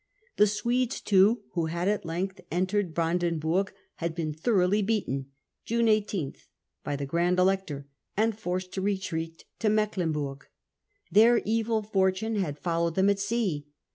The 0.37 0.47
Swedes 0.47 0.99
too, 0.99 1.43
who 1.53 1.67
had 1.67 1.87
at 1.87 2.03
length 2.05 2.37
September 2.37 2.55
entered 2.55 2.93
Brandenburg, 2.95 3.71
had 3.97 4.15
been 4.15 4.33
thoroughly 4.33 4.81
*675 4.81 4.85
beaten 4.87 5.25
(June 5.63 5.87
18) 5.87 6.33
by 6.83 6.95
the 6.95 7.05
Grand 7.05 7.37
Elector, 7.37 7.85
and 8.17 8.35
forced 8.35 8.71
to 8.73 8.81
retreat 8.81 9.45
to 9.59 9.69
Mecklenburg. 9.69 10.47
Their 11.11 11.37
evil 11.45 11.83
fortune 11.83 12.37
had 12.37 12.57
followed 12.57 12.95
them 12.95 13.11
at 13.11 13.19
sea. 13.19 13.67